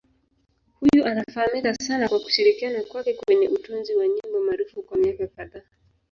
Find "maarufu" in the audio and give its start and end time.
4.47-4.81